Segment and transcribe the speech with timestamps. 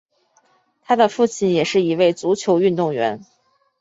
[0.81, 3.23] 他的父亲也是一位足球运动员。